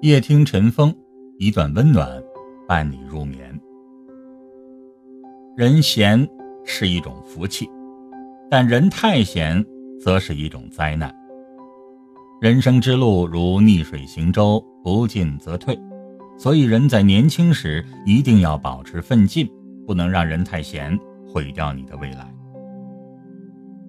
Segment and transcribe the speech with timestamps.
[0.00, 0.94] 夜听晨风，
[1.38, 2.08] 一段温暖
[2.68, 3.60] 伴你入眠。
[5.56, 6.24] 人闲
[6.64, 7.68] 是一种福气，
[8.48, 9.64] 但人太闲
[10.00, 11.12] 则是一种灾难。
[12.40, 15.76] 人生之路如逆水行舟，不进则退，
[16.38, 19.50] 所以人在年轻时一定要保持奋进，
[19.84, 20.96] 不能让人太闲，
[21.26, 22.32] 毁掉你的未来。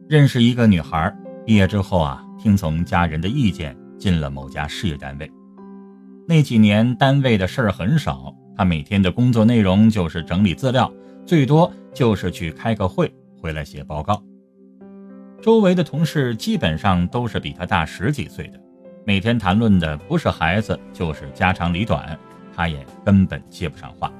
[0.07, 1.15] 认识一个女孩，
[1.45, 5.31] 毕业之后啊，听从家人的意见，进了某家事业单位。
[6.29, 10.93] 那几年单位的事儿很少，他每天的工作内容就是整理资料，
[11.25, 13.11] 最多就是去开个会，
[13.41, 14.21] 回来写报告。
[15.41, 18.61] 周围的同事基本上都是比他大十几岁的，
[19.07, 22.15] 每天谈论的不是孩子就是家长里短，
[22.55, 24.13] 他也根本接不上话。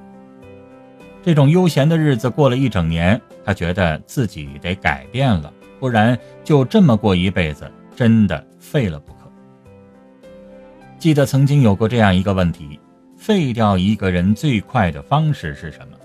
[1.22, 9.19] 这种悠闲的日子过了一整年，他觉得自己得改变了，不然就这么过一辈子，真的废了不。
[11.00, 12.78] 记得曾经有过这样一个问题：
[13.16, 15.96] 废掉一个人最快的方式是什么？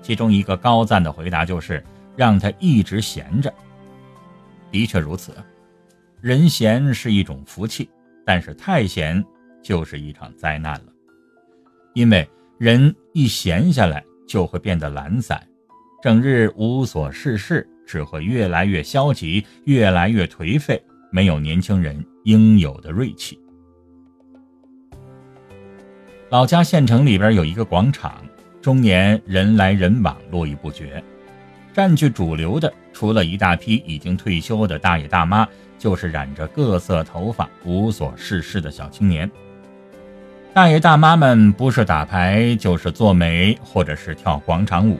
[0.00, 1.82] 其中一个高赞的回答就是
[2.14, 3.52] 让他一直闲着。
[4.70, 5.32] 的确如此，
[6.20, 7.90] 人闲是一种福气，
[8.24, 9.24] 但是太闲
[9.60, 10.86] 就是一场灾难了。
[11.92, 12.24] 因为
[12.56, 15.44] 人一闲下来就会变得懒散，
[16.00, 20.80] 整日无所事事，只会越来越消极，越来越颓废，
[21.10, 23.36] 没有年轻人应有的锐气。
[26.30, 28.20] 老家县城里边有一个广场，
[28.60, 31.02] 终年人来人往，络绎不绝。
[31.72, 35.46] 占据主流的，除了一大批已经退休的大爷大妈，
[35.78, 39.30] 就是染着各色头发、无所事事的小青年。
[40.52, 44.98] 大爷大妈们不是打牌，就是做媒，或者是跳广场舞。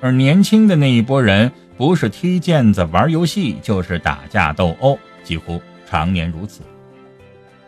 [0.00, 6.62] 而年轻的那一波人，不是踢毽子、玩游戏，就是打架斗殴，几乎常年如此。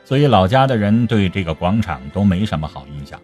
[0.07, 3.21] 所以老家的人对这个广场都没什么好印象。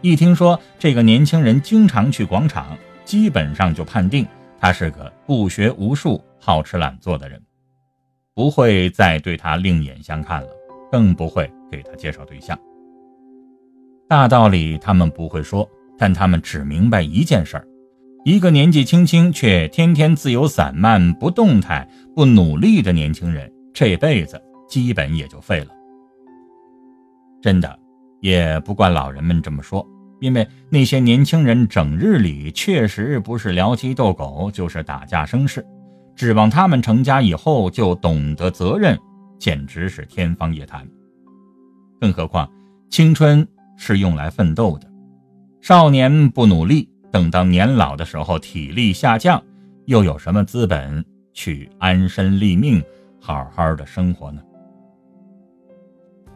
[0.00, 4.24] 一听说这个年轻人经常去广场，基本上就判定
[4.60, 7.42] 他是个不学无术、好吃懒做的人，
[8.32, 10.48] 不会再对他另眼相看了，
[10.92, 12.56] 更不会给他介绍对象。
[14.08, 17.66] 大道理他们不会说，但他们只明白一件事儿：
[18.24, 25.68] 一个年纪轻轻却天天自由散漫、不动态、不努力的年轻人，这辈子基本也就废了。
[27.44, 27.78] 真的，
[28.22, 29.86] 也不怪老人们这么说，
[30.18, 35.62] 因为那些年轻人整日里确实不是聊鸡斗狗，就是打架生事，
[36.16, 38.98] 指望他们成家以后就懂得责任，
[39.38, 40.88] 简直是天方夜谭。
[42.00, 42.50] 更何况，
[42.88, 44.90] 青春是用来奋斗的，
[45.60, 49.42] 少年不努力，等到年老的时候体力下降，
[49.84, 52.82] 又有什么资本去安身立命，
[53.20, 54.40] 好好的生活呢？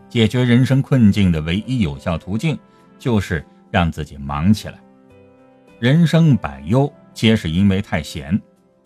[0.09, 2.59] 解决人生困境的唯一有效途径，
[2.99, 4.79] 就是让自己忙起来。
[5.79, 8.41] 人生百忧，皆是因为太闲，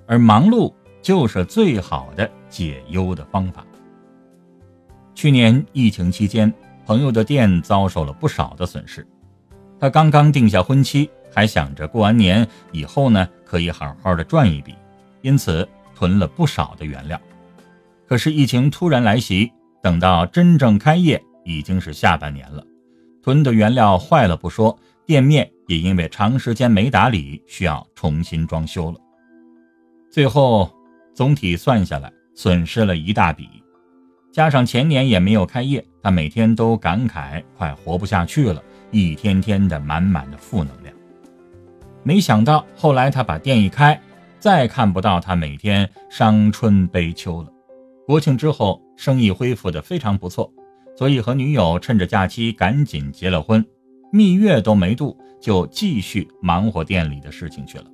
[0.07, 3.65] 而忙碌就是最好的解忧的方法。
[5.15, 6.53] 去年疫情期间，
[6.85, 9.07] 朋友的店遭受了不少的损失。
[9.79, 14.75] 他刚刚定下婚期，还想着过完年以后呢，可以好好的赚一笔，
[15.21, 17.21] 因此囤了不少的原料。
[18.09, 19.53] 可是疫情突然来袭。
[19.83, 22.65] 等到真正开业，已经是下半年了。
[23.21, 28.99] 囤的原料坏了不说，店面也因为长时间没打理，需要重新装修了。
[30.09, 30.71] 最后
[31.13, 33.49] 总体算下来，损失了一大笔。
[34.31, 40.95] 加上前年也没有开业，他每天都感慨快活不下去了，一天天的满满的负能量。
[42.05, 44.01] 没想到后来他把店一开，
[44.39, 47.49] 再看不到他每天伤春悲秋了。
[48.07, 48.81] 国庆之后。
[49.03, 50.55] 生意恢复的非常不错，
[50.97, 53.67] 所以和女友趁着假期赶紧结了婚，
[54.13, 57.87] 蜜月都没度，就继续忙活店里的事情去了。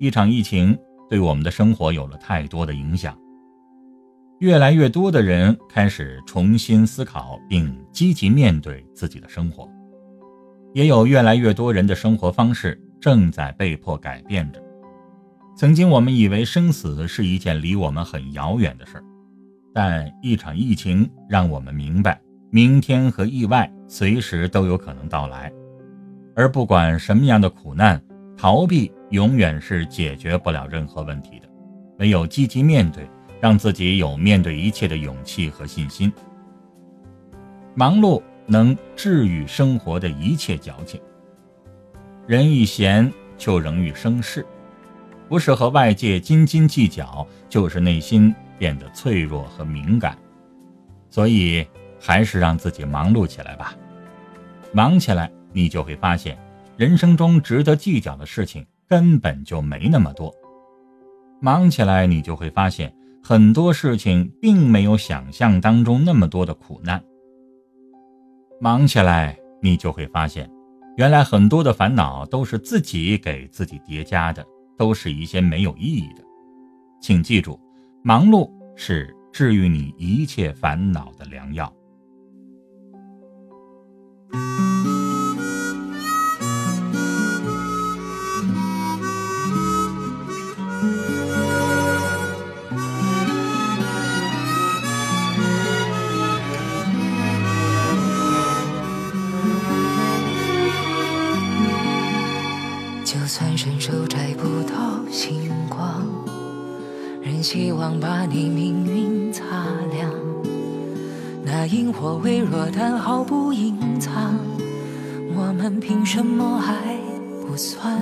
[0.00, 0.76] 一场疫情
[1.08, 3.16] 对我们的生活有了太多的影响，
[4.40, 9.70] 越来越多的人开始重新思考并积极面对自己的生活，
[10.74, 14.60] 也有越来越多人的生活方式正在被迫改变着。
[15.56, 19.04] 曾经我们以为生死是一件离我们很遥远的事儿。
[19.74, 22.20] 但一场疫情让我们明白，
[22.50, 25.52] 明天和意外随时都有可能到来，
[26.34, 28.02] 而不管什么样的苦难，
[28.36, 31.48] 逃避永远是解决不了任何问题的。
[31.98, 33.08] 唯有积极面对，
[33.40, 36.12] 让自己有面对一切的勇气和信心。
[37.74, 41.00] 忙碌能治愈生活的一切矫情。
[42.26, 44.44] 人一闲就容易生事，
[45.28, 48.34] 不是和外界斤斤计较，就是内心。
[48.62, 50.16] 变得脆弱和敏感，
[51.10, 51.66] 所以
[51.98, 53.74] 还是让自己忙碌起来吧。
[54.72, 56.38] 忙起来，你就会发现，
[56.76, 60.32] 人生中值得计较的事情根本就没那么多。
[61.40, 67.02] 忙起来，你就会发现，很多事情并没有想象当中那么多的苦难。
[68.60, 70.48] 忙起来，你就会发现，
[70.96, 74.46] 原来很多的烦恼都是自己给自己叠加的，
[74.78, 76.22] 都是一些没有意义的。
[77.00, 77.58] 请记住，
[78.04, 81.72] 忙碌是治愈你一切烦恼的良药。
[107.52, 109.44] 希望把你命运擦
[109.90, 110.10] 亮。
[111.44, 114.38] 那萤火微弱，但毫不隐藏。
[115.36, 116.96] 我们凭什么还
[117.46, 118.00] 不算？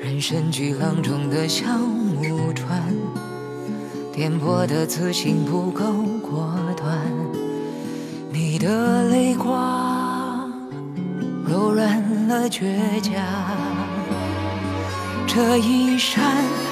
[0.00, 2.82] 人生巨浪中的小木船，
[4.12, 5.84] 颠簸的自信不够
[6.20, 6.98] 果断。
[8.32, 10.52] 你的泪光
[11.46, 13.22] 柔软了倔强，
[15.28, 16.24] 这一闪，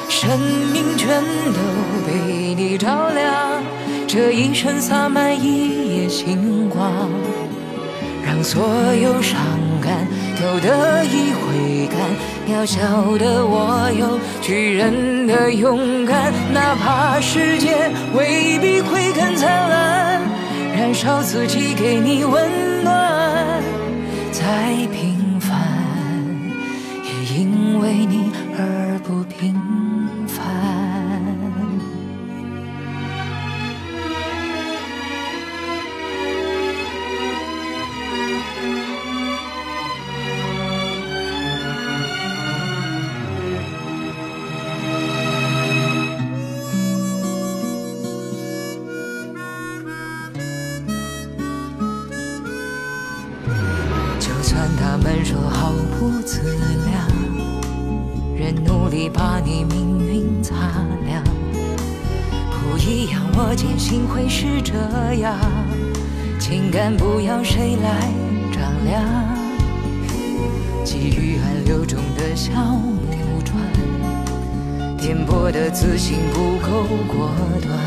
[0.09, 0.39] 生
[0.73, 1.23] 命全
[1.53, 1.61] 都
[2.07, 3.63] 被你照亮。
[4.07, 7.11] 这一生洒满一夜星光，
[8.25, 8.65] 让所
[8.95, 9.39] 有伤
[9.81, 10.07] 感
[10.41, 11.99] 都得以回甘。
[12.49, 12.79] 渺小
[13.19, 20.23] 的我有巨人的勇敢，哪怕世界未必会更灿烂，
[20.73, 23.61] 燃烧自己给你温暖。
[24.31, 24.43] 再
[24.93, 25.59] 平凡，
[27.03, 29.86] 也因为你而不平凡
[54.79, 56.41] 他们说毫不自
[56.87, 57.07] 量，
[58.35, 60.55] 仍努力把你命运擦
[61.07, 61.23] 亮。
[62.51, 64.75] 不一样，我坚信会是这
[65.21, 65.37] 样。
[66.39, 68.09] 情感不要谁来
[68.53, 69.03] 丈量，
[70.85, 73.61] 给予暗流中的小木船，
[74.97, 77.31] 颠簸的自信不够果
[77.61, 77.79] 断。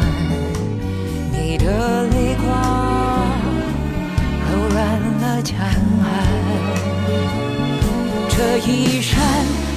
[1.31, 3.08] 你的泪光。
[4.79, 4.87] 柔软
[5.19, 6.07] 了墙岸，
[8.29, 9.19] 这一闪，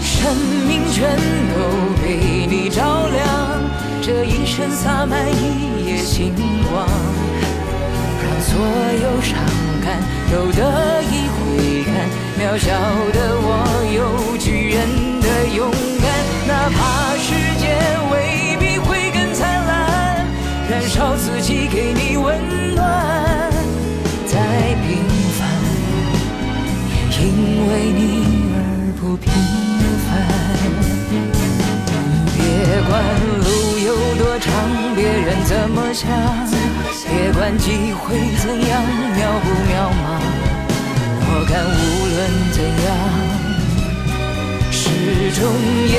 [0.01, 0.37] 生
[0.69, 1.57] 命全都
[2.01, 3.27] 被你照亮。
[4.01, 6.33] 这一生洒满一夜星
[6.71, 6.87] 光，
[8.23, 8.55] 让所
[9.03, 9.37] 有伤
[9.85, 10.01] 感
[10.31, 11.93] 都得以回甘。
[12.39, 12.71] 渺小
[13.13, 13.49] 的我
[13.93, 14.79] 有巨人
[15.21, 15.69] 的勇
[16.01, 16.07] 敢，
[16.47, 17.75] 哪怕世界
[18.13, 20.25] 未必会更灿烂，
[20.71, 22.39] 燃烧自己给你温
[35.45, 36.09] 怎么想，
[37.09, 38.83] 别管机会怎样
[39.17, 40.03] 渺不渺茫。
[41.25, 41.81] 我敢无
[42.13, 42.19] 论
[42.53, 42.91] 怎样，
[44.71, 44.81] 始
[45.39, 45.41] 终
[45.89, 45.95] 也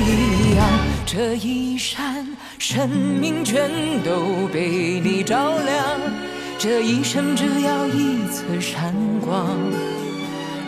[0.00, 0.08] 一
[0.56, 0.60] 样。
[1.06, 2.26] 这一闪，
[2.58, 3.70] 生命全
[4.02, 6.00] 都被你照亮。
[6.58, 9.48] 这一生只要一次闪光，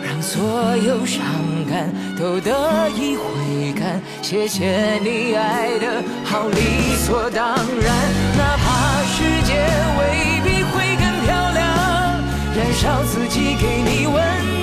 [0.07, 1.21] 让所有伤
[1.69, 4.01] 感都得以回甘。
[4.21, 7.93] 谢谢你爱的好理所当然，
[8.37, 9.53] 哪怕世界
[9.99, 12.23] 未必会更漂亮，
[12.55, 14.56] 燃烧自己给你温